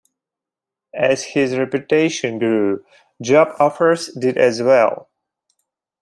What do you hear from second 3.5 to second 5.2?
offers did as well.